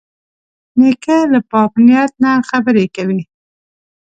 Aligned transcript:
نیکه 0.79 1.17
له 1.31 1.39
پاک 1.51 1.71
نیت 1.85 2.11
نه 2.23 2.31
خبرې 2.49 2.85
کوي. 2.95 3.21